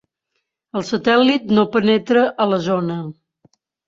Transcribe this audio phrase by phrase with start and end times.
[0.79, 2.97] El satèl·lit no penetra a la zona.